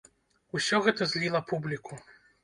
Усё 0.59 0.79
гэта 0.87 1.07
зліла 1.11 1.41
публіку. 1.51 1.99